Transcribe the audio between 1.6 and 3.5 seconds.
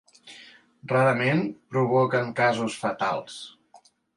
provoquen casos fatals.